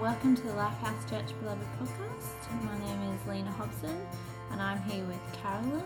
[0.00, 2.64] welcome to the Lifehouse Church Beloved podcast.
[2.64, 4.00] My name is Lena Hobson,
[4.52, 5.82] and I'm here with Carolyn,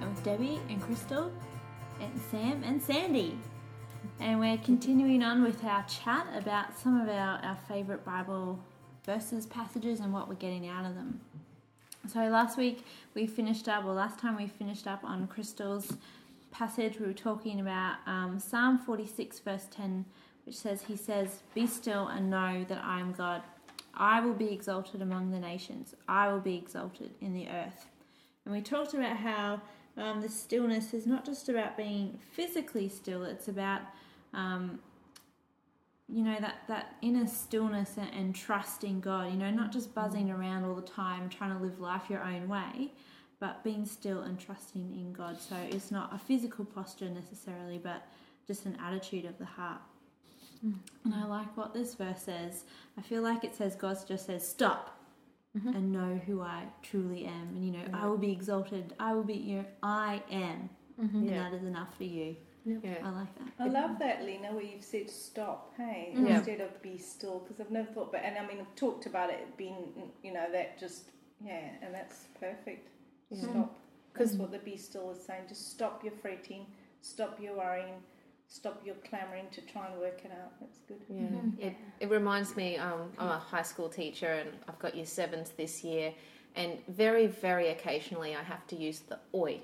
[0.00, 1.32] and with Debbie and Crystal,
[2.00, 3.36] and Sam and Sandy.
[4.20, 8.60] And we're continuing on with our chat about some of our, our favourite Bible
[9.04, 11.20] verses, passages, and what we're getting out of them.
[12.12, 15.96] So last week we finished up, or last time we finished up on Crystal's
[16.52, 20.04] passage, we were talking about um, Psalm 46, verse 10
[20.46, 23.42] which says, He says, Be still and know that I am God.
[23.94, 27.86] I will be exalted among the nations, I will be exalted in the earth.
[28.44, 29.60] And we talked about how
[29.96, 33.82] um, the stillness is not just about being physically still, it's about.
[34.32, 34.80] Um,
[36.08, 39.32] you know that that inner stillness and, and trust in God.
[39.32, 42.48] You know, not just buzzing around all the time, trying to live life your own
[42.48, 42.92] way,
[43.40, 45.40] but being still and trusting in God.
[45.40, 48.06] So it's not a physical posture necessarily, but
[48.46, 49.80] just an attitude of the heart.
[50.62, 52.64] And I like what this verse says.
[52.98, 54.92] I feel like it says God just says, "Stop."
[55.56, 55.68] Mm-hmm.
[55.68, 58.92] And know who I truly am, and you know I will be exalted.
[59.00, 60.68] I will be, you know, I am,
[61.00, 61.16] mm-hmm.
[61.16, 61.44] and Yeah.
[61.44, 62.36] that is enough for you.
[62.66, 62.96] Yeah.
[63.02, 63.52] I like that.
[63.60, 66.26] I love that, Lena, where you've said stop, hey, mm-hmm.
[66.26, 66.36] Yeah.
[66.38, 69.30] instead of be still, because I've never thought, but and I mean, I've talked about
[69.30, 71.10] it being, you know, that just,
[71.42, 72.88] yeah, and that's perfect.
[73.30, 73.42] Yeah.
[73.42, 73.78] Stop.
[74.12, 75.44] 'Cause- That's what the be still is saying.
[75.48, 76.66] Just stop your fretting,
[77.00, 78.02] stop your worrying,
[78.48, 80.52] stop your clamoring to try and work it out.
[80.60, 81.00] That's good.
[81.08, 81.22] Yeah.
[81.22, 81.58] Mhm.
[81.58, 85.50] It, it reminds me, um, I'm a high school teacher and I've got year sevens
[85.50, 86.12] this year,
[86.54, 89.60] and very, very occasionally I have to use the oi,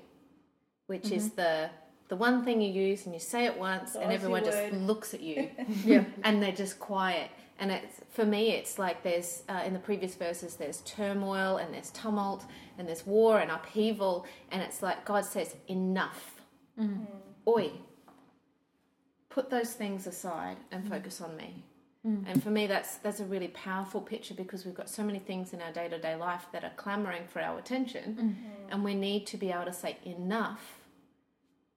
[0.87, 1.69] which is the
[2.09, 4.73] the one thing you use and you say it once The and Aussie everyone just
[4.73, 5.49] looks at you
[5.85, 6.03] Yeah.
[6.23, 7.31] and they're just quiet.
[7.59, 11.73] And it's for me, it's like there's uh, in the previous verses, there's turmoil and
[11.73, 12.45] there's tumult
[12.77, 16.41] and there's war and upheaval, and it's like God says, enough,
[17.47, 17.71] oi,
[19.33, 21.63] put those things aside and focus on me.
[22.29, 25.53] And for me, that's that's a really powerful picture because we've got so many things
[25.53, 28.05] in our day to day life that are clamoring for our attention,
[28.69, 30.63] and we need to be able to say enough,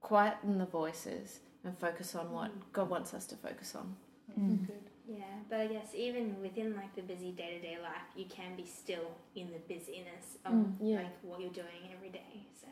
[0.01, 3.95] quieten the voices, and focus on what God wants us to focus on.
[4.39, 4.67] Mm.
[4.67, 4.83] Good.
[5.09, 8.57] Yeah, but I guess even within like the busy day to day life, you can
[8.57, 10.97] be still in the busyness of Mm, yeah.
[10.97, 12.33] like what you're doing every day.
[12.61, 12.67] So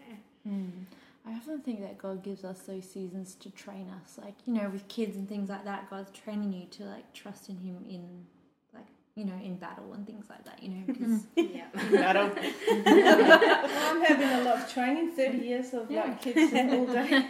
[0.49, 0.87] Mm.
[1.27, 4.69] I often think that God gives us those seasons to train us, like you know,
[4.69, 5.89] with kids and things like that.
[5.89, 8.27] God's training you to like trust in Him in,
[8.75, 10.63] like you know, in battle and things like that.
[10.63, 12.31] You know, because yeah, Well,
[12.77, 16.03] I'm having a lot of training, 30 years of Yeah.
[16.05, 17.25] like kids all day.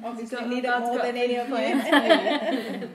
[0.04, 2.88] Obviously, got- need it more than any of you.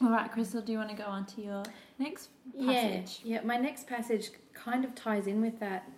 [0.00, 1.64] All right, Crystal, do you want to go on to your
[1.98, 3.40] next Yeah, yeah.
[3.42, 5.88] My next passage kind of ties in with that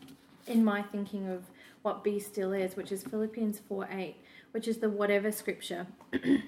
[0.50, 1.44] in my thinking of
[1.82, 4.16] what be still is, which is Philippians 4 8,
[4.52, 5.86] which is the whatever scripture.
[6.12, 6.42] and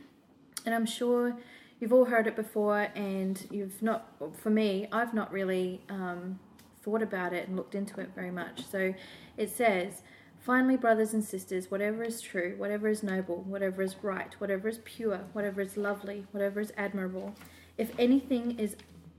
[0.66, 1.36] I'm sure
[1.80, 6.38] you've all heard it before, and you've not, for me, I've not really um,
[6.82, 8.66] thought about it and looked into it very much.
[8.66, 8.94] So
[9.36, 10.02] it says,
[10.42, 14.80] Finally, brothers and sisters, whatever is true, whatever is noble, whatever is right, whatever is
[14.84, 17.32] pure, whatever is lovely, whatever is admirable,
[17.78, 18.74] if anything is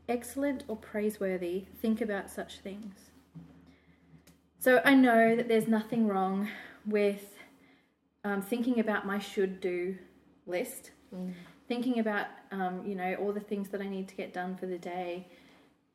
[0.10, 3.13] excellent or praiseworthy, think about such things.
[4.64, 6.48] So I know that there's nothing wrong
[6.86, 7.38] with
[8.24, 9.98] um, thinking about my should do
[10.48, 10.92] list,
[11.68, 14.66] thinking about, um, you know, all the things that I need to get done for
[14.66, 15.28] the day,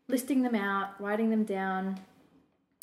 [0.09, 1.99] listing them out, writing them down,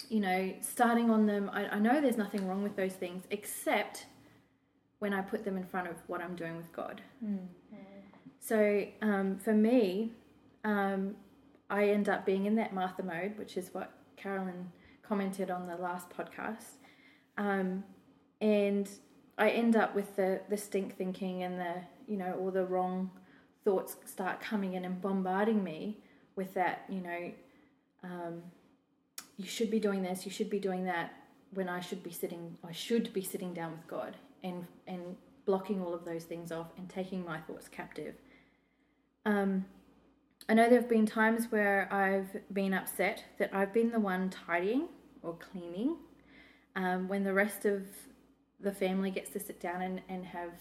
[0.10, 1.52] you know, starting on them.
[1.54, 4.08] I, I know there's nothing wrong with those things, except
[4.98, 7.00] when I put them in front of what I'm doing with God.
[8.40, 10.14] So um, for me,
[10.64, 11.16] um,
[11.70, 14.72] I end up being in that Martha mode, which is what Carolyn
[15.08, 16.78] commented on the last podcast.
[17.38, 17.84] Um,
[18.42, 18.90] and
[19.38, 21.74] I end up with the, the stink thinking and the,
[22.08, 23.12] you know, all the wrong
[23.64, 25.98] thoughts start coming in and bombarding me
[26.36, 27.32] with that, you know,
[28.04, 28.44] um,
[29.38, 31.14] you should be doing this, you should be doing that,
[31.54, 35.16] when I should be sitting, I should be sitting down with God and, and
[35.46, 38.16] blocking all of those things off and taking my thoughts captive.
[39.26, 39.66] Um,
[40.48, 44.30] I know there have been times where I've been upset that I've been the one
[44.30, 44.88] tidying
[45.24, 45.98] or cleaning
[46.76, 47.88] um, when the rest of
[48.60, 50.52] the family gets to sit down and, and have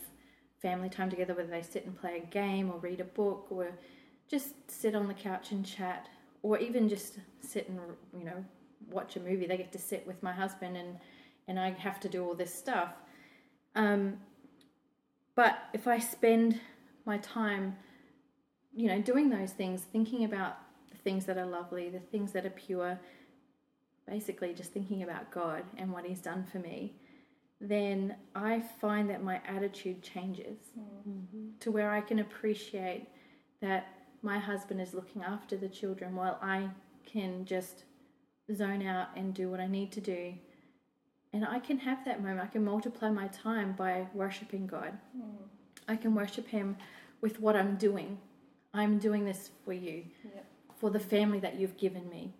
[0.62, 3.72] family time together, whether they sit and play a game or read a book or
[4.26, 6.08] just sit on the couch and chat
[6.42, 7.78] or even just sit and,
[8.16, 8.42] you know,
[8.90, 9.46] watch a movie.
[9.46, 10.96] They get to sit with my husband and,
[11.46, 12.92] and I have to do all this stuff.
[13.74, 14.16] Um,
[15.34, 16.58] but if I spend
[17.04, 17.76] my time
[18.74, 20.58] you know, doing those things, thinking about
[20.90, 22.98] the things that are lovely, the things that are pure,
[24.06, 26.94] basically just thinking about God and what He's done for me,
[27.60, 31.56] then I find that my attitude changes mm-hmm.
[31.60, 33.06] to where I can appreciate
[33.60, 33.86] that
[34.22, 36.68] my husband is looking after the children while I
[37.06, 37.84] can just
[38.54, 40.34] zone out and do what I need to do.
[41.32, 42.40] And I can have that moment.
[42.40, 44.96] I can multiply my time by worshiping God.
[45.16, 45.48] Mm.
[45.88, 46.76] I can worship Him
[47.20, 48.18] with what I'm doing.
[48.74, 50.40] I'm doing this for you, Yeah.
[50.76, 52.34] for the family that you've given me.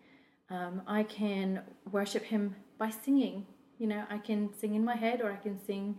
[0.50, 3.46] Um, I can worship Him by singing.
[3.78, 5.96] You know, I can sing in my head or I can sing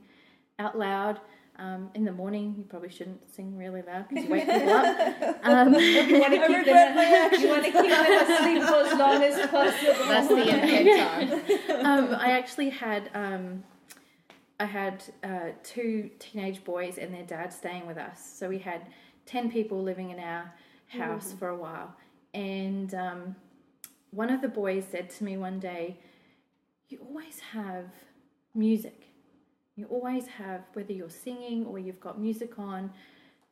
[0.60, 1.20] out loud.
[1.58, 5.38] Um, in the morning, you probably shouldn't sing really loud because you wake people up.
[5.44, 7.32] Um, You want to keep them.
[7.42, 10.06] You want to keep them asleep for as long as possible.
[10.06, 11.86] That's the end time.
[11.86, 13.64] um, I actually had um,
[14.60, 18.20] I had uh, two teenage boys and their dad staying with us.
[18.38, 18.82] So we had
[19.26, 20.54] ten people living in our
[20.88, 21.96] house for a while.
[22.34, 23.36] And um,
[24.12, 26.00] one of the boys said to me one day,
[26.90, 27.86] "You always have
[28.54, 29.08] music.
[29.76, 32.92] You always have whether you're singing or you've got music on."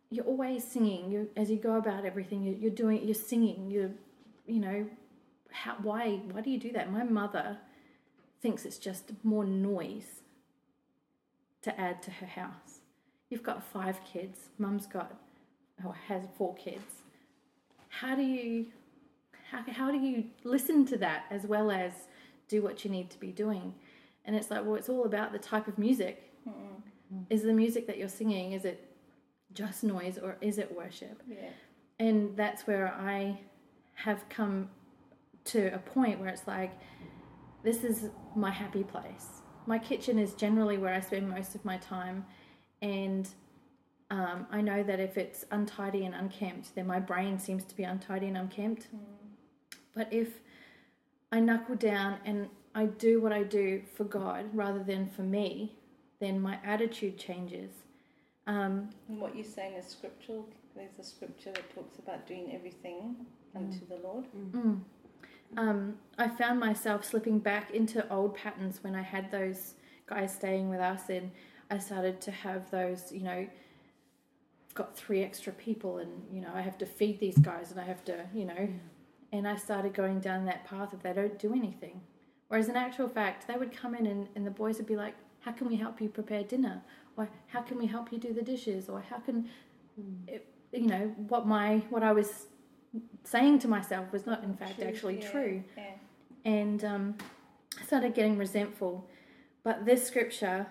[0.10, 1.10] You're always singing.
[1.10, 3.04] You, as you go about everything, you, you're doing.
[3.04, 3.72] You're singing.
[3.72, 3.90] You're,
[4.46, 4.86] you know,
[5.50, 6.20] how, why?
[6.32, 6.92] Why do you do that?
[6.92, 7.58] My mother
[8.40, 10.22] thinks it's just more noise
[11.64, 12.82] to add to her house.
[13.30, 14.38] You've got five kids.
[14.60, 15.16] Mum's got
[15.84, 17.04] or has four kids.
[17.90, 18.68] How do you
[19.52, 21.92] how, how do you listen to that as well as
[22.48, 23.74] do what you need to be doing?
[24.26, 26.32] And it's like, well, it's all about the type of music.
[26.48, 27.24] Mm-hmm.
[27.30, 28.90] Is the music that you're singing, is it
[29.54, 31.22] just noise or is it worship?
[31.28, 31.50] Yeah.
[32.00, 33.40] and that's where I
[33.94, 34.70] have come
[35.46, 36.72] to a point where it's like,
[37.64, 39.28] this is my happy place.
[39.68, 42.26] My kitchen is generally where I spend most of my time,
[42.82, 43.30] and
[44.14, 47.84] um, I know that if it's untidy and unkempt, then my brain seems to be
[47.84, 48.88] untidy and unkempt.
[49.96, 50.40] But if
[51.32, 55.76] I knuckle down and I do what I do for God rather than for me,
[56.20, 57.72] then my attitude changes.
[58.46, 60.48] Um, And what you're saying is scriptural.
[60.76, 63.16] There's a scripture that talks about doing everything
[63.56, 64.26] unto the Lord.
[64.56, 64.82] Mm.
[65.58, 69.74] Um, I found myself slipping back into old patterns when I had those
[70.06, 71.32] guys staying with us, and
[71.72, 73.50] I started to have those, you know, I've
[74.74, 77.84] got three extra people, and you know, I have to feed these guys, and I
[77.84, 78.70] have to, you know,
[79.32, 82.02] and I started going down that path of they don't do anything.
[82.48, 85.16] Whereas in actual fact, they would come in and, and the boys would be like,
[85.42, 86.82] "How can we help you prepare dinner?"
[87.18, 89.50] Or "How can we help you do the dishes?" Or "How can,"
[90.28, 92.48] it, you know, what my what I was
[93.24, 95.84] saying to myself was not in fact True, actually yeah, true Yeah.
[96.46, 97.16] and um,
[97.80, 99.10] I started getting resentful.
[99.64, 100.68] But this scripture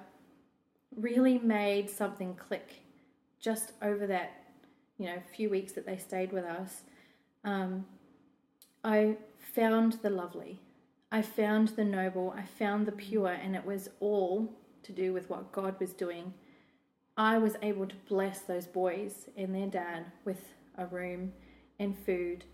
[0.95, 2.82] really made something click
[3.43, 4.45] just over that,
[4.97, 6.85] you know, few weeks that they stayed with us.
[7.45, 7.85] Um,
[8.83, 9.17] I
[9.55, 10.61] found the lovely,
[11.11, 14.51] I found the noble, I found the pure, and it was all
[14.85, 16.33] to do with what God was doing.
[17.19, 20.49] I was able to bless those boys and their dad with
[20.79, 21.33] a room
[21.79, 22.45] and food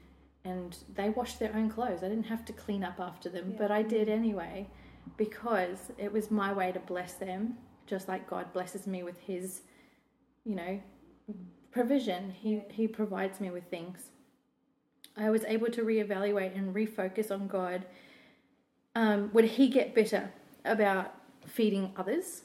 [0.44, 2.02] and they washed their own clothes.
[2.02, 4.66] I didn't have to clean up after them, but I did anyway
[5.16, 7.56] because it was my way to bless them,
[7.86, 9.62] just like God blesses me with His,
[10.48, 10.80] you know,
[11.70, 12.30] provision.
[12.30, 14.10] He He provides me with things.
[15.16, 17.84] I was able to reevaluate and refocus on God.
[18.94, 20.32] Um, would He get bitter
[20.64, 21.14] about
[21.46, 22.42] feeding others?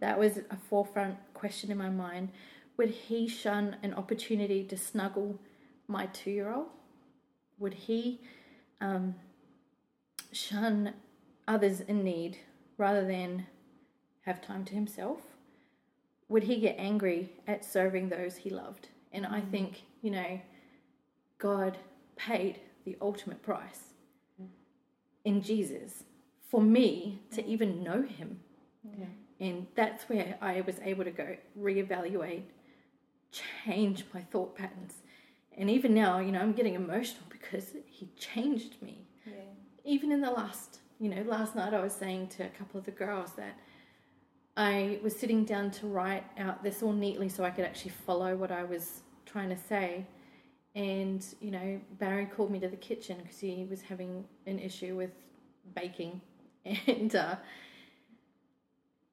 [0.00, 2.30] That was a forefront question in my mind.
[2.76, 5.38] Would He shun an opportunity to snuggle
[5.86, 6.66] my two-year-old?
[7.58, 8.20] Would He
[8.80, 9.14] um,
[10.32, 10.94] shun
[11.46, 12.38] others in need
[12.76, 13.46] rather than
[14.22, 15.33] have time to himself?
[16.28, 18.88] Would he get angry at serving those he loved?
[19.12, 19.50] And I mm.
[19.50, 20.40] think, you know,
[21.38, 21.78] God
[22.16, 23.80] paid the ultimate price
[24.40, 24.46] mm.
[25.24, 26.04] in Jesus
[26.50, 27.46] for me to mm.
[27.46, 28.40] even know him.
[29.40, 32.44] And that's where I was able to go reevaluate,
[33.32, 34.94] change my thought patterns.
[35.56, 39.32] And even now, you know, I'm getting emotional because he changed me Yeah.
[39.84, 42.86] even in the last, you know, last night I was saying to a couple of
[42.86, 43.58] the girls that
[44.56, 48.36] I was sitting down to write out this all neatly so I could actually follow
[48.36, 50.06] what I was trying to say.
[50.76, 54.96] And, you know, Barry called me to the kitchen because he was having an issue
[54.96, 55.10] with
[55.74, 56.20] baking.
[56.86, 57.36] And uh,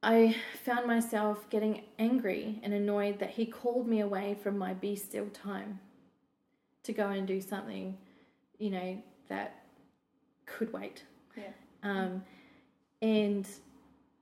[0.01, 4.95] I found myself getting angry and annoyed that he called me away from my be
[4.95, 5.79] still time
[6.83, 7.97] to go and do something,
[8.57, 9.63] you know, that
[10.45, 11.03] could wait.
[11.37, 11.43] Yeah.
[11.83, 12.23] Um,
[13.01, 13.47] and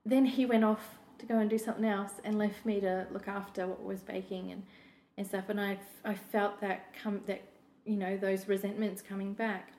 [0.06, 3.28] then he went off to go and do something else and left me to look
[3.28, 4.64] after what was baking and,
[5.18, 5.50] and stuff.
[5.50, 7.42] And I, I felt that come that
[7.86, 9.74] you know those resentments coming back.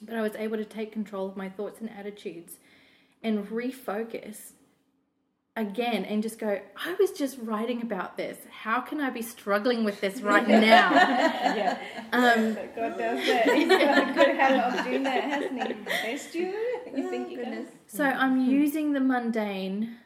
[0.00, 2.54] But I was able to take control of my thoughts and attitudes
[3.22, 4.52] and refocus
[5.54, 8.38] again and just go, I was just writing about this.
[8.50, 10.58] How can I be struggling with this right now?
[10.90, 11.78] yeah.
[12.12, 13.54] Um, But God does that.
[13.54, 15.74] He's got a good habit of doing that, hasn't he?
[15.84, 16.46] Test you.
[16.96, 17.38] You think he?
[17.86, 19.96] So I'm using the mundane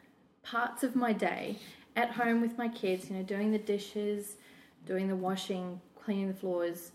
[0.50, 1.58] parts of my day
[1.96, 4.36] at home with my kids, you know, doing the dishes,
[4.84, 6.92] doing the washing, cleaning the floors,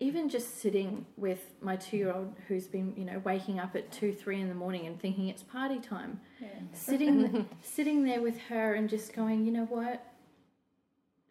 [0.00, 3.90] even just sitting with my two year old who's been, you know, waking up at
[3.92, 6.20] two, three in the morning and thinking it's party time.
[6.40, 6.48] Yeah.
[6.72, 10.04] Sitting sitting there with her and just going, you know what?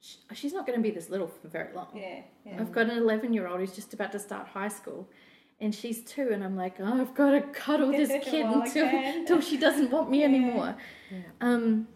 [0.01, 1.88] Sh- She's not going to be this little for very long.
[1.96, 2.22] Yeah.
[2.46, 2.58] Yeah.
[2.60, 5.10] I've got an 11 year old who's just about to start high school.
[5.62, 8.66] And she's two, and I'm like, oh, I've got to cuddle this kid While I
[8.66, 10.25] until, until she doesn't want me Yeah.
[10.25, 10.75] anymore.
[11.42, 11.88] Um,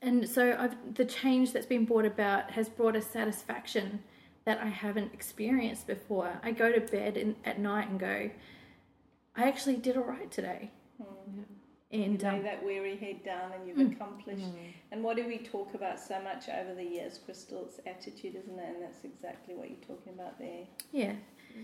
[0.00, 4.02] and so I've, the change that's been brought about has brought a satisfaction
[4.44, 6.40] that I haven't experienced before.
[6.42, 8.30] I go to bed in, at night and go,
[9.36, 10.70] I actually did all right today.
[11.90, 14.46] You And lay um, that weary head down and you've accomplished.
[14.90, 17.66] And what do we talk about so much over the years, Crystal?
[17.68, 18.74] It's attitude, isn't it?
[18.74, 20.64] And that's exactly what you're talking about there.
[20.90, 21.12] Yeah.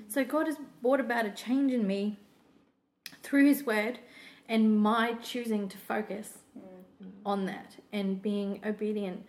[0.09, 2.18] So God has brought about a change in me
[3.23, 3.99] through His Word
[4.49, 7.09] and my choosing to focus mm-hmm.
[7.26, 9.25] on that and being obedient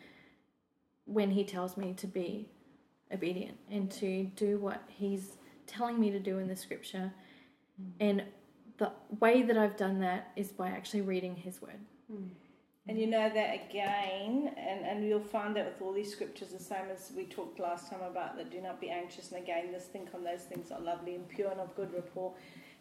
[1.06, 2.48] when He tells me to be
[3.14, 5.38] obedient and to do what He's
[5.68, 7.12] telling me to do in the scripture.
[7.82, 7.92] Mm.
[8.00, 8.24] And
[8.78, 11.80] the way that I've done that is by actually reading His Word.
[12.12, 12.30] Mm.
[12.90, 16.58] And you know that again, and, and you'll find that with all these scriptures, the
[16.58, 19.84] same as we talked last time about that do not be anxious, and again, this
[19.84, 22.34] think on those things are lovely and pure and of good rapport.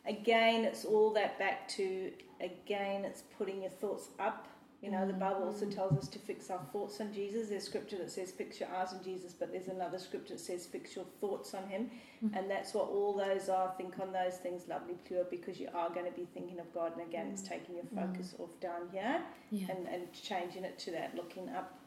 [0.07, 2.11] Again, it's all that back to,
[2.41, 4.49] again, it's putting your thoughts up.
[4.81, 5.21] You know, the mm-hmm.
[5.21, 5.75] Bible also mm-hmm.
[5.75, 7.49] tells us to fix our thoughts on Jesus.
[7.49, 10.67] There's scripture that says fix your eyes on Jesus, but there's another scripture that says
[10.67, 11.91] fix your thoughts on Him.
[12.25, 12.37] Mm-hmm.
[12.37, 13.75] And that's what all those are.
[13.77, 16.93] Think on those things, lovely, pure, because you are going to be thinking of God.
[16.97, 17.49] And again, it's mm.
[17.49, 18.45] taking your focus mm.
[18.45, 19.21] off down here
[19.51, 19.67] Yeah.
[19.71, 21.79] and, and changing it to that looking up.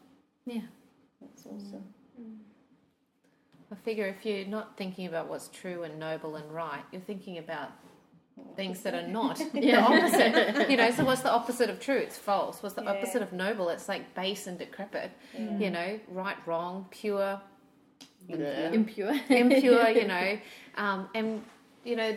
[0.46, 0.62] Yeah.
[1.22, 1.86] That's awesome.
[2.20, 2.38] Mm.
[3.72, 7.38] I figure if you're not thinking about what's true and noble and right, you're thinking
[7.38, 7.70] about
[8.56, 10.70] things that are not the opposite.
[10.70, 11.98] You know, so what's the opposite of true?
[11.98, 12.62] It's false.
[12.62, 12.92] What's the Yeah.
[12.92, 13.70] opposite of noble?
[13.70, 15.12] It's like base and decrepit.
[15.38, 17.40] You know, right, wrong, pure,
[18.30, 19.14] bleh, Impure.
[19.30, 19.90] impure.
[19.90, 20.40] You know,
[20.78, 21.42] um, and
[21.84, 22.16] you know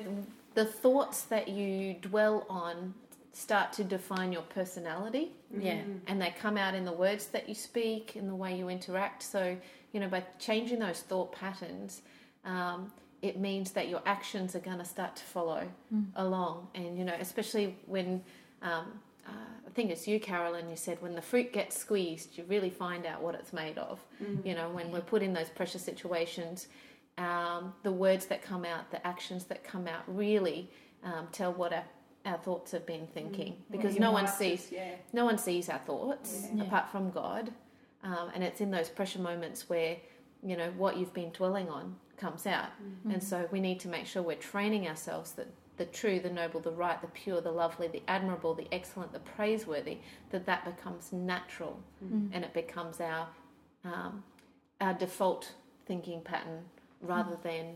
[0.55, 2.95] the thoughts that you dwell on
[3.33, 5.81] start to define your personality yeah.
[6.07, 9.25] and they come out in the words that you speak in the way you interact
[9.25, 9.57] so
[9.91, 12.03] you know by changing those thought patterns
[12.45, 12.93] um,
[13.25, 15.63] it means that your actions are going to start to follow
[16.17, 18.23] along and you know especially when
[18.63, 18.87] um,
[19.27, 19.31] uh,
[19.67, 20.69] I think it's you, Carolyn.
[20.71, 23.99] You said when the fruit gets squeezed, you really find out what it's made of.
[24.45, 26.69] You know, when we're put in those pressure situations,
[27.19, 30.71] um, the words that come out, the actions that come out, really
[31.03, 31.85] um, tell what our,
[32.27, 33.57] our thoughts have been thinking.
[33.71, 34.95] Because Your no one sees Yeah.
[35.13, 36.65] no one sees our thoughts Yeah.
[36.65, 37.53] apart from God,
[38.03, 39.97] um, and it's in those pressure moments where
[40.43, 43.13] you know what you've been dwelling on comes out, mm-hmm.
[43.13, 46.61] and so we need to make sure we're training ourselves that the true, the noble,
[46.61, 49.99] the right, the pure, the lovely, the admirable, the excellent, the praiseworthy,
[50.31, 52.29] that that becomes natural, mm-hmm.
[52.33, 53.29] and it becomes our
[53.85, 54.23] um,
[54.81, 55.53] our default
[55.87, 56.65] thinking pattern
[57.01, 57.49] rather mm-hmm.
[57.49, 57.67] than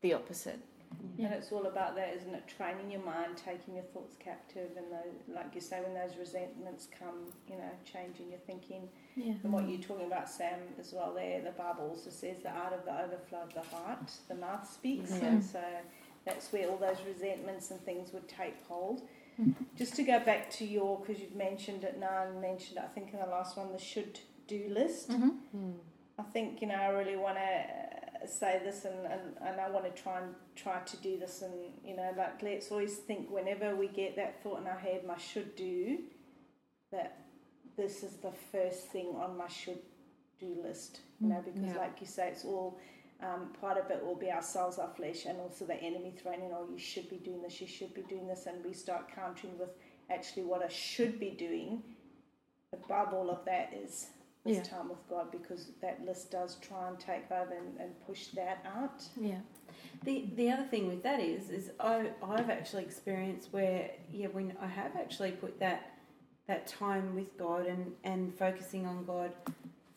[0.00, 0.60] the opposite.
[1.16, 1.26] Yeah.
[1.26, 2.44] And it's all about that, isn't it?
[2.48, 6.88] Training your mind, taking your thoughts captive, and those, like you say, when those resentments
[6.98, 8.88] come, you know, changing your thinking.
[9.16, 9.34] Yeah.
[9.42, 11.14] And what you're talking about, Sam, as well.
[11.14, 14.70] There, the Bible also says the art of the overflow of the heart, the mouth
[14.70, 15.26] speaks, Yeah.
[15.26, 15.62] and so
[16.24, 19.02] that's where all those resentments and things would take hold.
[19.76, 23.12] Just to go back to your, because you've mentioned it now and mentioned, I think
[23.12, 25.10] in the last one, the should do list.
[25.10, 25.70] Mm-hmm.
[26.18, 27.93] I think you know I really want to
[28.28, 31.52] say this and, and, and I want to try and try to do this and
[31.84, 35.16] you know like let's always think whenever we get that thought in our head my
[35.18, 35.98] should do
[36.92, 37.18] that
[37.76, 39.78] this is the first thing on my should
[40.40, 41.78] do list you know because Yeah.
[41.78, 42.78] like you say it's all
[43.22, 46.50] um, part of it will be ourselves our flesh and also the enemy throwing in
[46.52, 49.56] oh you should be doing this you should be doing this and we start countering
[49.58, 49.70] with
[50.10, 51.82] actually what I should be doing
[52.72, 54.08] above all of that is
[54.44, 54.62] this Yeah.
[54.62, 58.64] time with God because that list does try and take over and, and push that
[58.66, 59.02] out.
[59.16, 59.40] Yeah.
[60.04, 64.54] The the other thing with that is is I I've actually experienced where yeah when
[64.60, 65.92] I have actually put that
[66.46, 69.32] that time with God and and focusing on God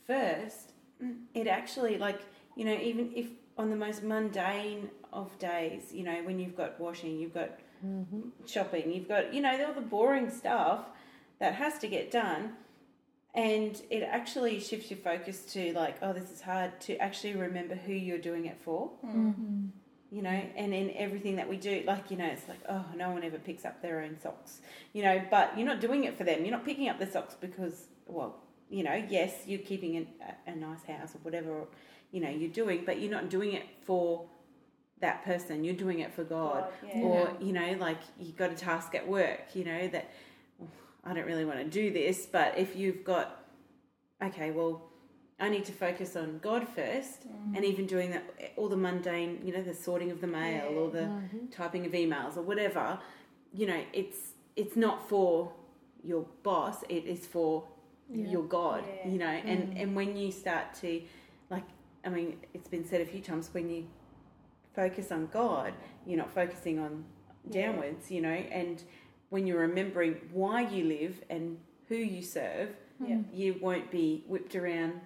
[0.06, 0.72] first,
[1.04, 2.22] mm, it actually like
[2.56, 3.27] you know even if
[3.58, 7.50] on the most mundane of days, you know when you've got washing, you've got
[7.86, 8.22] mm-hmm.
[8.46, 10.86] shopping, you've got you know all the boring stuff
[11.39, 12.54] that has to get done.
[13.36, 17.76] And it actually shifts your focus to like, oh, this is hard to actually remember
[17.76, 19.68] who you're doing it for Mm-hmm.
[20.10, 23.12] you know, and in everything that we do, like, you know, it's like, oh, no
[23.12, 24.62] one ever picks up their own socks,
[24.94, 26.42] you know, but you're not doing it for them.
[26.46, 28.38] You're not picking up the socks because, well,
[28.70, 30.08] you know, yes, you're keeping an,
[30.48, 31.66] a, a nice house or whatever,
[32.12, 34.26] you know, you're doing, but you're not doing it for
[35.00, 35.64] that person.
[35.64, 36.64] You're doing it for God.
[36.64, 37.02] God, yeah.
[37.02, 40.10] Or, you know, like you got a task at work, you know, that
[41.08, 43.46] I don't really want to do this, but if you've got,
[44.22, 44.82] okay, well,
[45.40, 47.56] I need to focus on God 1st mm-hmm.
[47.56, 48.24] and even doing that,
[48.58, 51.48] all the mundane, you know, the sorting of the mail or the mm-hmm.
[51.52, 53.00] typing of emails or whatever,
[53.54, 55.54] you know, it's it's not for
[56.04, 57.64] your boss, it is for
[58.10, 58.32] Yeah.
[58.32, 59.12] your God, Yeah.
[59.12, 59.78] you know, and mm-hmm.
[59.78, 61.02] and when you start to,
[61.50, 61.64] like,
[62.04, 63.88] I mean, it's been said a few times when you
[64.74, 65.74] focus on God,
[66.06, 67.06] you're not focusing on
[67.50, 67.72] Yeah.
[67.72, 68.84] downwards, you know, and
[69.30, 71.58] when you're remembering why you live and
[71.90, 72.70] who you serve,
[73.00, 73.20] Yeah.
[73.34, 75.02] you won't be whipped around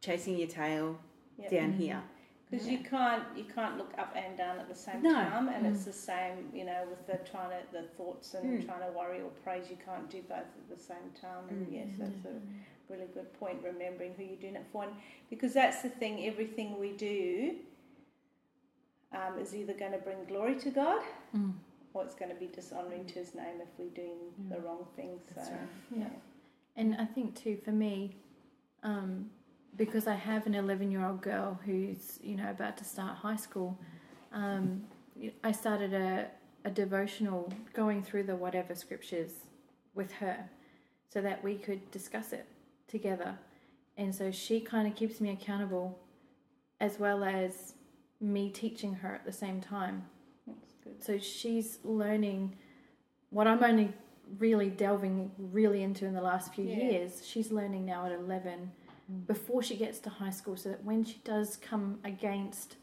[0.00, 0.98] chasing your tail
[1.38, 1.48] Yeah.
[1.48, 2.02] down here.
[2.50, 5.14] Because you can't you can't look up and down at the same No.
[5.14, 8.66] time, and it's the same you know with the trying to the thoughts and Mm.
[8.66, 9.70] trying to worry or praise.
[9.70, 11.48] You can't do both at the same time.
[11.48, 11.72] And Mm.
[11.72, 12.40] yes, that's a
[12.92, 13.62] really good point.
[13.64, 14.92] Remembering who you're doing it for, and
[15.30, 16.26] because that's the thing.
[16.26, 17.56] Everything we do
[19.12, 21.02] um, is either going to bring glory to God,
[21.34, 21.52] Mm.
[21.94, 24.18] Or it's going to be dishonoring to His name if we're doing
[24.48, 25.18] the wrong thing.
[25.28, 25.58] So That's right.
[25.96, 26.08] Yeah.
[26.76, 28.16] And I think too, for me,
[28.82, 29.30] um,
[29.76, 33.36] because I have an 11 year old girl who's, you know, about to start high
[33.36, 33.78] school,
[34.32, 34.82] um,
[35.44, 36.26] I started a,
[36.64, 39.32] a devotional going through the whatever scriptures
[39.94, 40.48] with her
[41.08, 42.46] so that we could discuss it
[42.88, 43.38] together.
[43.96, 45.98] And so she kind of keeps me accountable
[46.80, 47.74] as well as
[48.20, 50.06] me teaching her at the same time.
[51.00, 52.56] So she's learning
[53.30, 53.92] what I'm only
[54.38, 56.76] really delving really into in the last few Yeah.
[56.76, 57.26] years.
[57.26, 58.70] She's learning now at 11
[59.10, 59.26] mm.
[59.26, 62.76] before she gets to high school so that when she does come against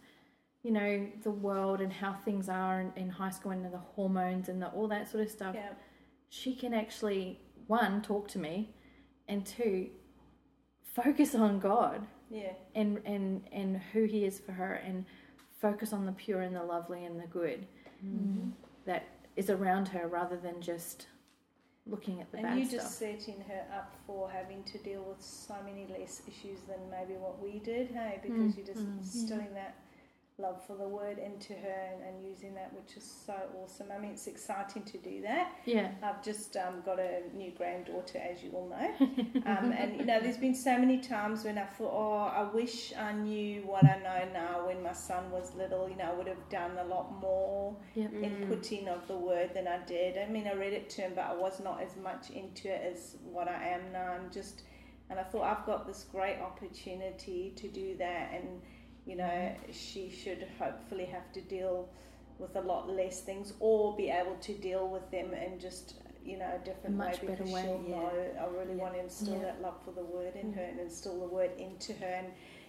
[0.62, 4.50] you know the world and how things are in, in high school and the hormones
[4.50, 5.70] and the, all that sort of stuff Yeah,
[6.28, 8.70] she can actually one talk to me
[9.30, 9.88] and two
[10.84, 15.06] focus on god yeah, and and and who he is for her and
[15.62, 17.66] focus on the pure and the lovely and the good
[18.86, 21.08] that is around her rather than just
[21.86, 25.04] looking at the and bad you stuff just setting her up for having to deal
[25.04, 27.88] with so many less issues than maybe what we did.
[27.90, 28.58] Hey, because Mm.
[28.58, 28.98] you're just Mm.
[29.00, 29.76] instilling that
[30.40, 33.88] love for the word into her and, and using that, which is so awesome.
[33.96, 35.52] I mean, it's exciting to do that.
[35.66, 39.08] yeah I've just um, got a new granddaughter, as you all know.
[39.46, 42.94] Um, and, you know, there's been so many times when I thought, oh, I wish
[42.96, 45.90] I knew what I know now when my son was little.
[45.90, 48.12] You know, I would have done a lot more Yep.
[48.12, 50.18] inputting of the word than I did.
[50.18, 52.82] I mean, I read it to him, but I was not as much into it
[52.94, 54.14] as what I am now.
[54.14, 54.64] I'm just,
[55.10, 58.62] and I thought I've got this great opportunity to do that, and
[59.10, 61.90] you know, she should hopefully have to deal
[62.38, 66.38] with a lot less things, or be able to deal with them in just you
[66.38, 67.96] know a different Much way better because way, she'll yeah.
[67.96, 68.12] know.
[68.44, 68.84] I really Yeah.
[68.84, 69.48] want to instill Yeah.
[69.48, 70.56] that love for the word in Mm.
[70.58, 72.28] her and instill the word into her, and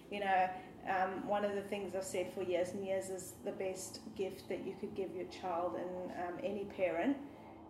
[0.09, 0.49] you know.
[0.89, 4.49] Um, one of the things I've said for years and years is the best gift
[4.49, 7.17] that you could give your child and um, any parent,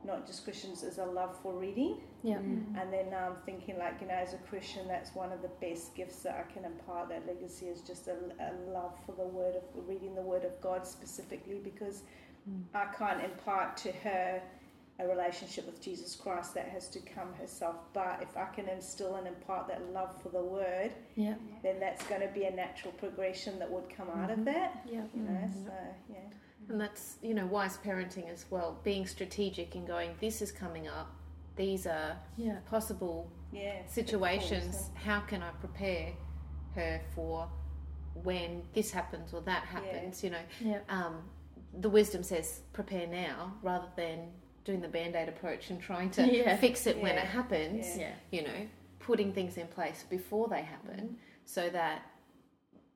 [0.06, 1.98] not just Christians, is a love for reading.
[2.24, 2.64] yeah mm.
[2.64, 2.82] Mm.
[2.82, 5.52] And then now I'm thinking, like, you know, as a Christian, that's one of the
[5.60, 7.10] best gifts that I can impart.
[7.10, 10.60] That legacy is just a, a love for the Word of reading the Word of
[10.62, 12.04] God specifically, because
[12.50, 12.64] mm.
[12.74, 14.42] I can't impart to her
[15.00, 17.76] a relationship with Jesus Christ that has to come herself.
[17.94, 22.04] But if I can instill and impart that love for the Word, yeah then that's
[22.06, 24.46] going to be a natural progression that would come out of mm-hmm.
[24.46, 24.86] that.
[24.86, 25.66] yeah You know, mm-hmm.
[25.66, 25.74] so
[26.10, 26.20] yeah,
[26.72, 30.88] And that's, you know, wise parenting as well, being strategic and going, this is coming
[30.88, 31.14] up,
[31.58, 33.86] these are yeah possible yeah.
[33.88, 34.90] situations.
[34.96, 36.14] How can I prepare
[36.76, 37.50] her for
[38.24, 40.24] when this happens or that happens?
[40.24, 41.18] You know, yeah um,
[41.80, 44.30] the wisdom says prepare now rather than
[44.64, 46.56] doing the band aid approach and trying to Yeah.
[46.56, 47.98] fix it when it happens.
[47.98, 48.04] Yeah.
[48.04, 48.68] yeah You know,
[49.00, 52.04] putting things in place before they happen so that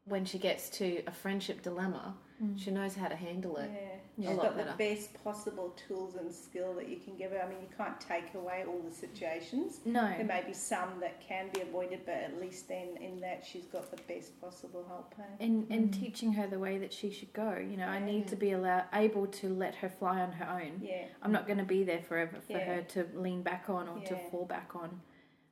[0.05, 2.59] when she gets to a friendship dilemma, Mm.
[2.61, 3.69] she knows how to handle it.
[3.73, 3.79] Yeah,
[4.17, 4.27] Yeah.
[4.27, 7.41] A she's lot got the best possible tools and skill that you can give her.
[7.41, 9.79] I mean, you can't take away all the situations.
[9.85, 13.45] no There may be some that can be avoided, but at least then in that
[13.49, 15.13] she's got the best possible help.
[15.17, 15.45] Hey?
[15.45, 18.35] and and teaching her the way that she should go you know i need to
[18.35, 21.63] be allowed able to let her fly on her own Yeah, i'm not going to
[21.65, 22.65] be there forever for Yeah.
[22.75, 25.01] her to lean back on or to fall back on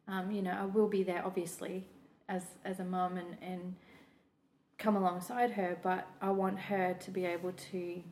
[0.07, 1.85] um, you know i will be there obviously
[2.29, 3.75] as as a mum and and
[4.83, 8.03] come alongside her but i want her to be able to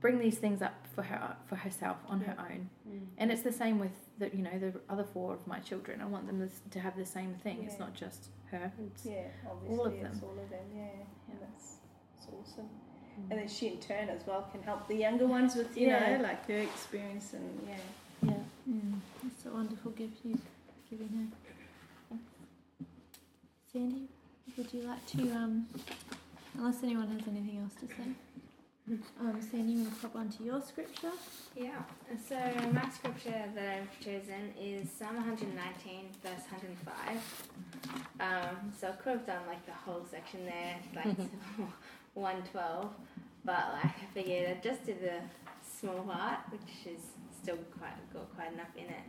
[0.00, 2.50] bring these things up for her for herself on her mm.
[2.50, 3.00] own mm.
[3.18, 6.06] and it's the same with the you know the other four of my children i
[6.06, 9.24] want them to- to have the same thing it's not just her mm, it's yeah,
[9.50, 10.20] obviously All of it's them.
[10.22, 10.66] all of them.
[10.76, 10.82] Yeah,
[11.28, 11.34] Yeah.
[11.40, 11.76] that's
[12.18, 12.68] It's awesome.
[13.30, 16.16] And then she in turn as well can help the younger ones with, you Yeah.
[16.16, 17.76] know, like her experience and yeah.
[18.22, 18.42] Yeah.
[18.70, 20.40] Mm, that's a wonderful gift you've
[20.88, 22.16] given her.
[23.72, 24.08] Sandy,
[24.56, 25.66] would you like to, um,
[26.56, 28.10] unless anyone has anything else to say,
[29.20, 31.12] um, Sandy, you want to pop onto your scripture?
[31.56, 31.82] Yeah.
[32.28, 32.36] So
[32.72, 37.48] my scripture that I've chosen is Psalm 119, verse 105.
[38.20, 41.16] Um, so I could have done like the whole section there, like
[42.14, 42.88] 112,
[43.44, 45.20] but like I figured I'd just did the
[45.80, 47.00] small part, which is
[47.40, 49.06] still quite got quite enough in it.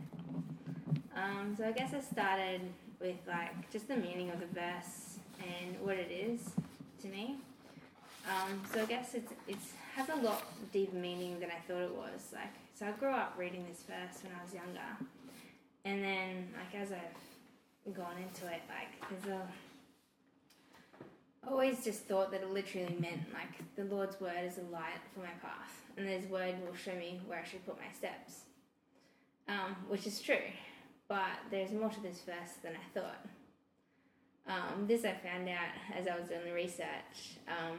[1.16, 2.60] Um, so I guess I started
[3.00, 6.40] with like just the meaning of the verse and what it is
[7.02, 7.36] to me.
[8.28, 10.42] Um, so I guess it's it's has a lot
[10.72, 12.32] deeper meaning than I thought it was.
[12.32, 14.80] Like so I grew up reading this verse when I was younger,
[15.84, 19.40] and then like as I've gone into it, like there's
[21.46, 25.20] always just thought that it literally meant like the Lord's word is a light for
[25.20, 28.40] my path, and His word will show me where I should put my steps,
[29.48, 30.36] um, which is true.
[31.08, 33.26] But there's more to this verse than I thought.
[34.46, 37.78] Um, this I found out as I was doing the research um,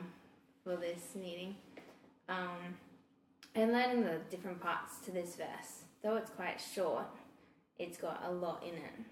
[0.64, 1.56] for this meeting,
[2.28, 2.76] um,
[3.54, 5.84] and learning the different parts to this verse.
[6.02, 7.06] Though it's quite short,
[7.78, 9.06] it's got a lot in it.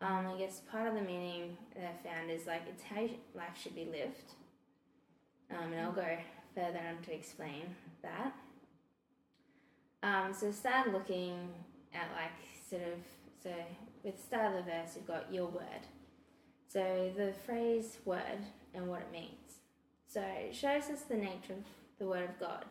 [0.00, 3.02] Um, I guess part of the meaning that I found is like it's how
[3.34, 4.34] life should be lived.
[5.50, 6.16] Um, and I'll go
[6.54, 8.32] further on to explain that.
[10.02, 11.50] Um, so I started looking
[11.94, 12.32] at like
[12.68, 12.98] sort of
[13.42, 13.50] so
[14.02, 15.86] with the start of the verse you've got your word.
[16.72, 19.58] So the phrase word and what it means.
[20.06, 21.64] So it shows us the nature of
[21.98, 22.64] the word of God,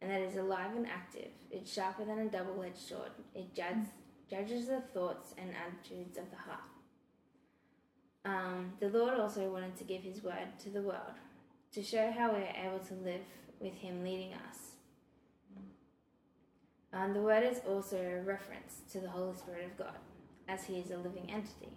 [0.00, 1.28] and that is alive and active.
[1.50, 3.10] It's sharper than a double-edged sword.
[3.34, 3.88] It judges
[4.30, 6.60] judges the thoughts and attitudes of the heart.
[8.24, 11.18] Um, the Lord also wanted to give His word to the world
[11.72, 13.26] to show how we are able to live
[13.60, 14.58] with Him leading us.
[16.94, 19.98] Um, the word is also a reference to the Holy Spirit of God,
[20.48, 21.76] as He is a living entity.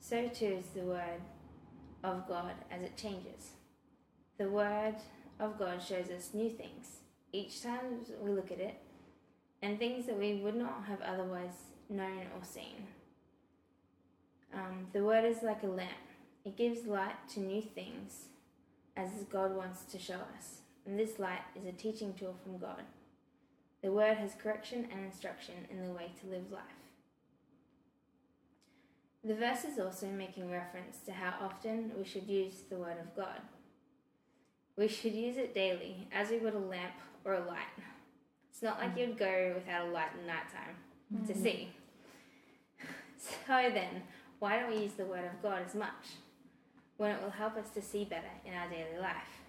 [0.00, 1.20] So too is the word
[2.02, 3.52] of God as it changes.
[4.38, 4.96] The word
[5.38, 6.98] of God shows us new things
[7.32, 8.78] each time we look at it,
[9.60, 12.86] and things that we would not have otherwise known or seen.
[14.54, 15.90] Um, the word is like a lamp,
[16.44, 18.26] it gives light to new things
[18.96, 20.60] as God wants to show us.
[20.86, 22.82] And this light is a teaching tool from God.
[23.82, 26.77] The word has correction and instruction in the way to live life.
[29.28, 33.14] The verse is also making reference to how often we should use the word of
[33.14, 33.42] God.
[34.74, 36.94] We should use it daily, as we would a lamp
[37.26, 37.76] or a light.
[38.50, 39.00] It's not like mm.
[39.00, 41.42] you'd go without a light at night time to mm.
[41.42, 41.68] see.
[43.18, 44.04] So then,
[44.38, 46.16] why don't we use the Word of God as much
[46.96, 49.42] when it will help us to see better in our daily life?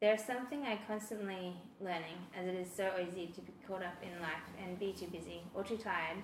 [0.00, 3.96] There is something I constantly learning, as it is so easy to be caught up
[4.00, 6.22] in life and be too busy or too tired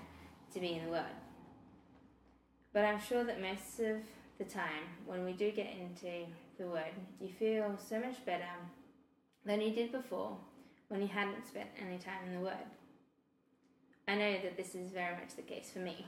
[0.54, 1.23] to be in the Word.
[2.74, 3.98] But I'm sure that most of
[4.36, 6.26] the time, when we do get into
[6.58, 8.50] the Word, you feel so much better
[9.46, 10.36] than you did before
[10.88, 12.66] when you hadn't spent any time in the Word.
[14.08, 16.04] I know that this is very much the case for me.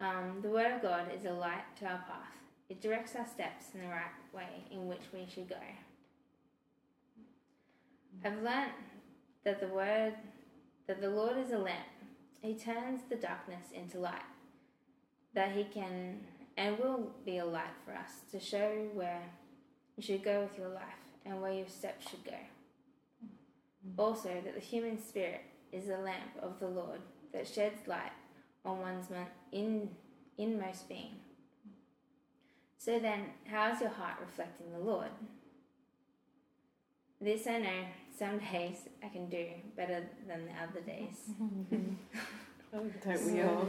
[0.00, 2.32] Um, the Word of God is a light to our path.
[2.70, 5.56] It directs our steps in the right way in which we should go.
[8.24, 8.72] I've learnt
[9.44, 10.14] that the Word,
[10.86, 11.84] that the Lord is a lamp.
[12.40, 14.22] He turns the darkness into light.
[15.36, 16.18] That He can
[16.56, 19.22] and will be a light for us to show where
[19.96, 20.82] you should go with your life
[21.24, 22.38] and where your steps should go.
[23.98, 27.00] Also, that the human spirit is the lamp of the Lord
[27.32, 28.12] that sheds light
[28.64, 29.06] on one's
[29.52, 29.90] in,
[30.38, 31.16] inmost being.
[32.78, 35.10] So then, how is your heart reflecting the Lord?
[37.20, 37.84] This I know,
[38.18, 39.46] some days I can do
[39.76, 41.30] better than the other days.
[42.72, 43.68] Don't we all?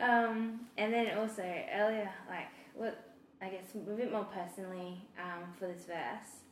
[0.00, 5.68] Um, and then also earlier, like what I guess a bit more personally um, for
[5.68, 6.42] this verse.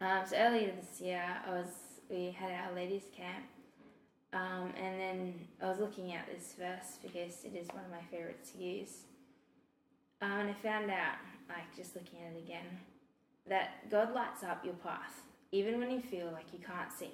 [0.00, 1.66] Um, so earlier this year, I was
[2.08, 3.44] we had our ladies' camp,
[4.32, 8.02] um, and then I was looking at this verse because it is one of my
[8.10, 9.04] favorites to use.
[10.22, 11.16] Um, and I found out,
[11.48, 12.66] like just looking at it again,
[13.46, 17.12] that God lights up your path even when you feel like you can't see.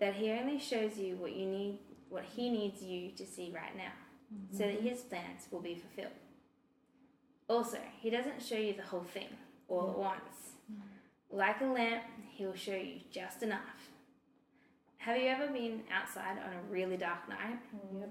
[0.00, 3.76] That He only shows you what you need, what He needs you to see right
[3.76, 3.92] now
[4.52, 6.14] so that his plans will be fulfilled.
[7.48, 9.28] Also, he doesn't show you the whole thing
[9.68, 10.52] all at once.
[11.30, 13.90] Like a lamp, he will show you just enough.
[14.98, 17.58] Have you ever been outside on a really dark night
[17.98, 18.10] Yep.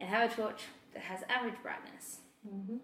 [0.00, 0.62] and have a torch
[0.94, 2.18] that has average brightness?
[2.48, 2.76] Mm-hmm.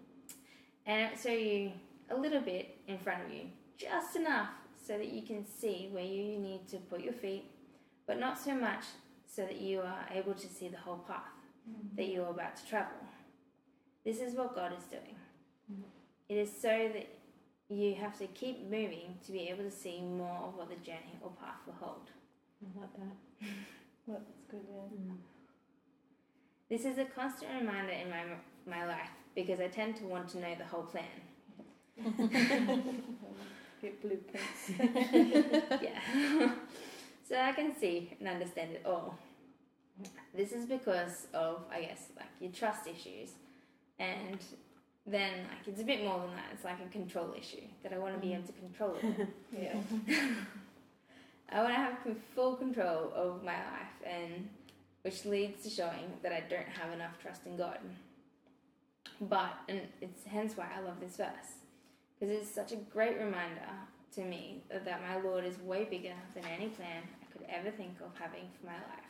[0.85, 1.73] and it'll show you
[2.09, 4.47] a little bit in front of you, just enough
[4.81, 7.43] so that you can see where you need to put your feet,
[8.07, 8.85] but not so much
[9.27, 11.33] so that you are able to see the whole path
[11.95, 12.97] that you're about to travel.
[14.05, 15.15] This is what God is doing.
[15.71, 15.81] Mm-hmm.
[16.29, 17.07] It is so that
[17.69, 21.19] you have to keep moving to be able to see more of what the journey
[21.21, 22.09] or path will hold.
[22.63, 23.47] I like that.
[24.07, 25.11] Well, that's good, yeah.
[25.11, 25.17] Mm.
[26.67, 28.23] This is a constant reminder in my
[28.65, 31.05] my life because I tend to want to know the whole plan.
[33.81, 34.71] Get blueprints.
[35.83, 36.51] yeah.
[37.27, 39.15] so I can see and understand it all.
[40.35, 43.31] This is because of, I guess, like your trust issues.
[43.99, 44.39] And
[45.05, 46.45] then, like, it's a bit more than that.
[46.53, 49.05] It's like a control issue that I want to be able to control it.
[49.05, 49.23] Mm-hmm.
[49.61, 50.29] Yeah.
[51.51, 51.97] I want to have
[52.35, 54.47] full control of my life, and
[55.01, 57.79] which leads to showing that I don't have enough trust in God.
[59.19, 61.57] But, and it's hence why I love this verse,
[62.19, 63.67] because it's such a great reminder
[64.15, 67.95] to me that my Lord is way bigger than any plan I could ever think
[68.01, 69.08] of having for my life.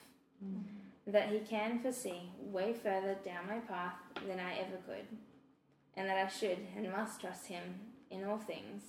[1.07, 3.95] That He can foresee way further down my path
[4.27, 5.07] than I ever could,
[5.97, 7.63] and that I should and must trust Him
[8.11, 8.83] in all things,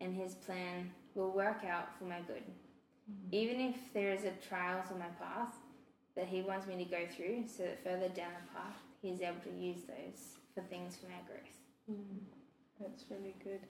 [0.00, 2.42] and His plan will work out for my good.
[3.10, 3.28] Mm-hmm.
[3.32, 5.54] Even if there is a trials on my path
[6.16, 9.20] that He wants me to go through, so that further down the path He is
[9.20, 11.60] able to use those for things for my growth.
[11.90, 12.18] Mm-hmm.
[12.80, 13.60] That's really good.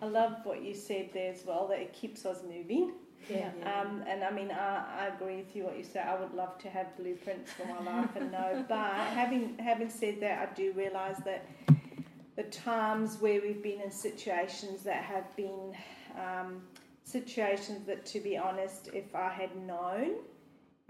[0.00, 2.92] I love what you said there as well, that it keeps us moving.
[3.28, 3.50] Yeah.
[3.64, 6.06] Um, and I mean, I, I agree with you what you said.
[6.06, 8.64] I would love to have blueprints for my life and know.
[8.68, 11.46] But having having said that, I do realise that
[12.36, 15.74] the times where we've been in situations that have been
[16.18, 16.62] um,
[17.04, 20.16] situations that, to be honest, if I had known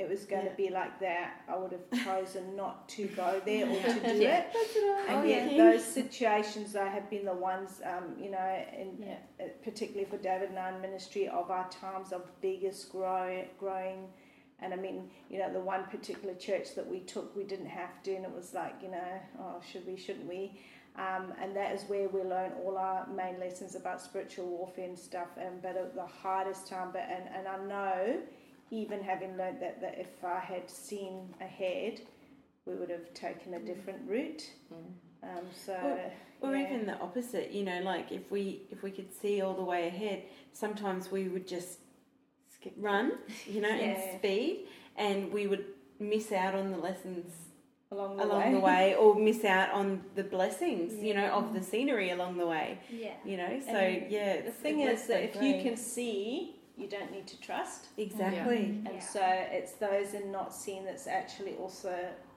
[0.02, 0.50] it was going Yeah.
[0.50, 4.16] to be like that, I would have chosen not to go there or to do
[4.22, 4.38] Yeah.
[4.38, 5.08] it.
[5.08, 10.04] And yet, those situations though have been the ones, um, you know, in, uh, particularly
[10.10, 14.08] for David and I ministry, of our times of biggest grow, growing.
[14.60, 18.02] And I mean, you know, the one particular church that we took, we didn't have
[18.04, 20.60] to, and it was like, you know, oh, should we, shouldn't we?
[20.94, 24.98] Um, and that is where we learn all our main lessons about spiritual warfare and
[24.98, 25.28] stuff.
[25.38, 28.18] And but at the hardest time, but and, and I know,
[28.72, 32.00] even having learned that, that if I had seen ahead,
[32.66, 34.42] we would have taken a different route.
[35.22, 35.74] Um, so,
[36.40, 36.64] Or yeah.
[36.66, 39.86] even the opposite, you know, like if we if we could see all the way
[39.86, 41.78] ahead, sometimes we would just
[42.48, 42.72] Skip.
[42.78, 43.12] run,
[43.46, 43.92] you know, Yeah.
[44.12, 45.66] in speed, and we would
[46.00, 47.30] miss out on the lessons
[47.92, 48.52] along the along way.
[48.52, 52.46] the way, or miss out on the blessings, you know, of the scenery along the
[52.46, 53.14] way, Yeah.
[53.24, 53.60] you know.
[53.60, 57.26] So And yeah, The thing is that so if you can see, you don't need
[57.28, 57.86] to trust.
[57.96, 59.00] exactly, And Yeah.
[59.00, 61.94] so it's those in not seeing that's actually also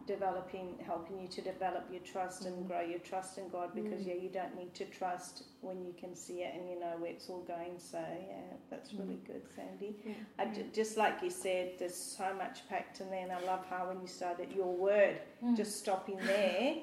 [0.08, 2.67] developing, helping you to develop your trust and mm-hmm.
[2.67, 4.08] grow your trust in God because, mm.
[4.08, 7.12] yeah, you don't need to trust when you can see it and you know where
[7.12, 7.79] it's all going.
[7.79, 8.99] So, yeah, that's mm.
[8.99, 9.95] really good, Sandy.
[10.05, 10.13] Yeah.
[10.38, 13.65] I d- just like you said, there's so much packed in there, and I love
[13.69, 15.55] how when you started your word, mm.
[15.58, 16.75] just stopping there,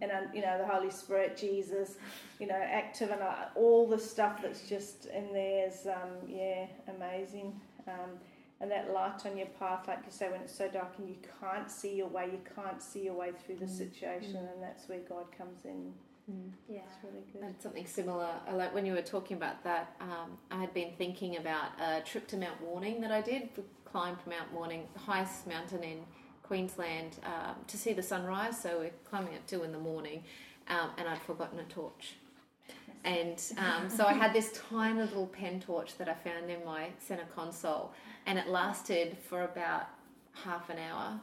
[0.00, 1.96] and um, you know the Holy Spirit, Jesus,
[2.38, 6.66] you know, active, and uh, all the stuff that's just in there is, um, yeah,
[6.88, 7.60] amazing.
[7.86, 8.18] Um,
[8.60, 11.16] and that light on your path, like you say, when it's so dark and you
[11.40, 14.98] can't see your way, you can't see your way through the situation, and that's where
[15.08, 15.92] God comes in.
[16.68, 16.80] Yeah.
[16.86, 17.42] It's really good.
[17.42, 20.92] And something similar, I like when you were talking about that, um, I had been
[20.98, 23.48] thinking about a trip to Mount Warning that I did.
[23.56, 26.00] We climbed Mount Warning, the highest mountain in
[26.48, 28.60] Queensland, um, to see the sunrise.
[28.60, 30.24] So we're climbing at two in the morning,
[30.68, 32.14] um, and I'd forgotten a torch.
[33.04, 36.88] And um, so I had this tiny little pen torch that I found in my
[36.98, 37.92] center console,
[38.26, 39.84] and it lasted for about
[40.32, 41.20] half an hour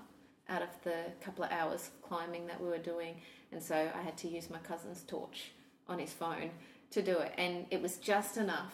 [0.48, 3.16] out of the couple of hours of climbing that we were doing.
[3.52, 5.52] And so I had to use my cousin's torch
[5.88, 6.52] on his phone
[6.92, 7.34] to do it.
[7.38, 8.74] And it was just enough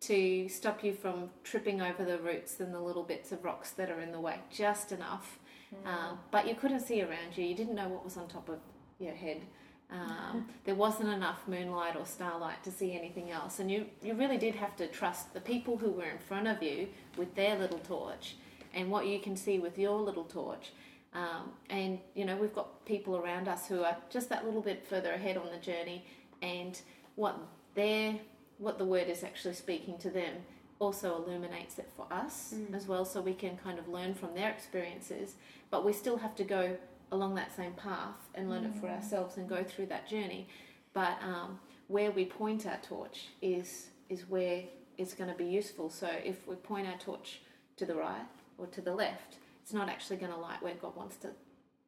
[0.00, 3.90] to stop you from tripping over the roots and the little bits of rocks that
[3.90, 4.40] are in the way.
[4.52, 5.38] Just enough.
[5.84, 7.44] Um, but you couldn't see around you.
[7.44, 8.58] You didn't know what was on top of
[8.98, 9.42] your head.
[9.90, 13.60] Um, there wasn't enough moonlight or starlight to see anything else.
[13.60, 16.62] And you, you really did have to trust the people who were in front of
[16.62, 18.36] you with their little torch
[18.74, 20.72] and what you can see with your little torch.
[21.14, 24.84] Um, and you know we've got people around us who are just that little bit
[24.84, 26.04] further ahead on the journey,
[26.42, 26.80] and
[27.14, 27.38] what
[27.74, 28.16] their
[28.58, 30.34] what the word is actually speaking to them
[30.78, 32.74] also illuminates it for us mm.
[32.74, 35.34] as well, so we can kind of learn from their experiences.
[35.70, 36.76] But we still have to go
[37.12, 38.96] along that same path and learn it for mm.
[38.96, 40.48] ourselves and go through that journey.
[40.92, 41.58] But um,
[41.88, 44.64] where we point our torch is is where
[44.98, 45.90] it's going to be useful.
[45.90, 47.40] So if we point our torch
[47.76, 48.26] to the right
[48.58, 51.30] or to the left, it's not actually going to light where God wants to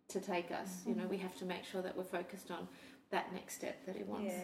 [0.08, 0.82] to take us.
[0.86, 1.02] You mm-hmm.
[1.02, 2.68] know, we have to make sure that we're focused on
[3.10, 4.32] that next step that He wants.
[4.34, 4.42] Yeah.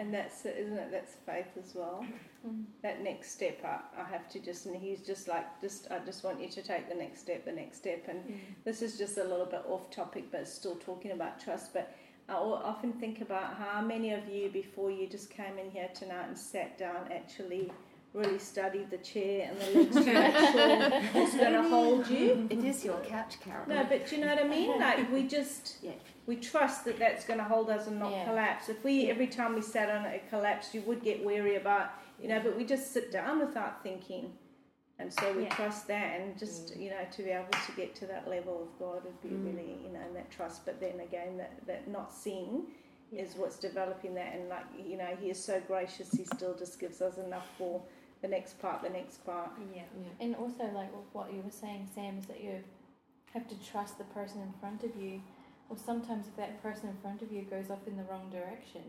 [0.00, 0.90] And that's isn't it?
[0.90, 2.02] That's faith as well.
[2.46, 2.64] Mm.
[2.82, 6.24] That next step, I, I have to just, and he's just like, just I just
[6.24, 8.06] want you to take the next step, the next step.
[8.08, 11.74] And this is just a little bit off topic, but still talking about trust.
[11.74, 11.94] But
[12.30, 16.28] I often think about how many of you, before you just came in here tonight
[16.28, 17.70] and sat down, actually
[18.12, 22.46] really studied the chair and the legs to make sure it's going to hold you.
[22.50, 23.68] It is your couch, Carol.
[23.68, 24.78] No, but you know what I mean?
[24.78, 25.92] Like we just Yeah.
[26.26, 28.24] we trust that that's going to hold us and not Yeah.
[28.24, 28.68] collapse.
[28.68, 31.90] If we every time we sat on it, it collapsed, you would get weary about
[32.20, 32.40] you know.
[32.40, 34.32] But we just sit down without thinking,
[34.98, 35.54] and so we Yeah.
[35.54, 36.82] trust that, and just mm.
[36.82, 39.44] you know to be able to get to that level of God would be mm.
[39.44, 40.64] really you know and that trust.
[40.64, 42.66] But then again, that that not seeing
[43.12, 46.10] is what's developing that, and like you know, He is so gracious.
[46.10, 47.80] He still just gives us enough for
[48.22, 49.50] the next part, the next part.
[49.74, 49.82] Yeah.
[49.98, 50.08] Yeah.
[50.24, 52.62] And also, like what you were saying, Sam, is that you
[53.32, 55.22] have to trust the person in front of you.
[55.68, 58.82] Or sometimes, if that person in front of you goes off in the wrong direction,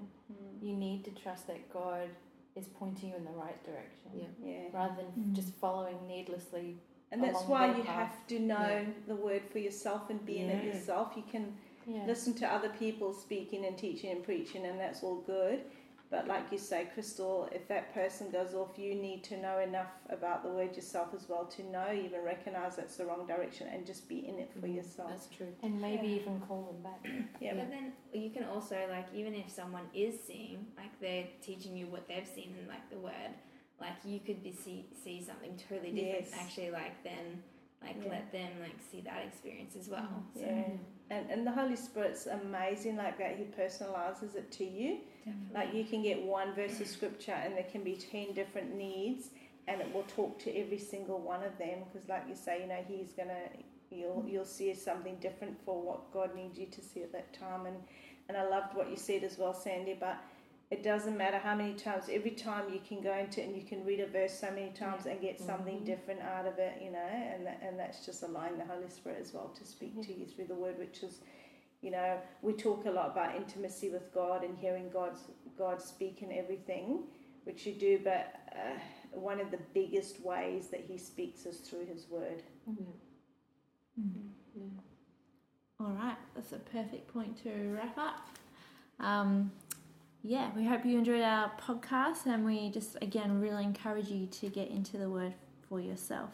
[0.62, 2.10] you need to trust that God
[2.56, 4.10] is pointing you in the right direction.
[4.14, 4.24] Yeah.
[4.44, 4.64] Yeah.
[4.74, 5.34] Rather than Mm.
[5.34, 6.78] just following needlessly.
[7.12, 8.10] And that's along why their you path.
[8.10, 8.86] have to know Yeah.
[9.08, 11.14] the word for yourself and be in it yourself.
[11.16, 12.06] You can Yeah.
[12.06, 15.64] listen to other people speaking and teaching and preaching, and that's all good.
[16.12, 19.94] But like you say, Crystal, if that person goes off, you need to know enough
[20.10, 23.86] about the word yourself as well to know, even recognize that's the wrong direction, and
[23.86, 24.76] just be in it for Mhm.
[24.76, 25.10] yourself.
[25.10, 25.56] That's true.
[25.64, 26.20] and maybe Yeah.
[26.20, 27.08] even call them back.
[27.40, 27.54] Yeah.
[27.56, 31.88] But then you can also like even if someone is seeing like they're teaching you
[31.88, 33.32] what they've seen in like the word,
[33.80, 36.26] like you could be see see something totally different.
[36.30, 36.34] Yes.
[36.38, 37.42] Actually, like then
[37.82, 38.10] like Yeah.
[38.12, 40.24] let them like see that experience as well.
[40.34, 40.72] So Yeah.
[41.10, 43.38] And and the Holy Spirit's amazing like that.
[43.38, 45.00] He personalizes it to you.
[45.26, 45.54] Definitely.
[45.54, 49.30] Like you can get one verse of scripture and there can be 10 different needs
[49.68, 52.68] and it will talk to every single one of them because like you say, you
[52.68, 56.82] know, he's going to you'll you'll see something different for what God needs you to
[56.82, 57.66] see at that time.
[57.66, 57.78] And
[58.30, 60.18] and I loved what you said as well Sandy but
[60.72, 63.64] it doesn't matter how many times every time you can go into it and you
[63.64, 65.86] can read a verse so many times and get something mm-hmm.
[65.86, 69.20] different out of it you know and that, and that's just allowing the Holy Spirit
[69.22, 71.20] as well to speak to you through the word which is
[71.82, 75.20] you know we talk a lot about intimacy with God and hearing God's
[75.58, 77.04] God speak and everything,
[77.44, 78.00] which you do.
[78.04, 78.80] But uh,
[79.12, 82.44] one of the biggest ways that He speaks is through His Word.
[84.56, 84.64] Yeah.
[85.80, 88.28] All right, that's a perfect point to wrap up.
[89.00, 89.52] Um,
[90.24, 94.50] yeah, we hope you enjoyed our podcast, and we just again really encourage you to
[94.50, 95.34] get into the Word
[95.68, 96.30] for yourself.